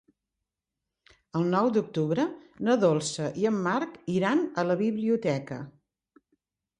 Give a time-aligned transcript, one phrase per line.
[1.39, 2.23] El nou d'octubre
[2.67, 5.59] na Dolça i en Marc iran a la biblioteca.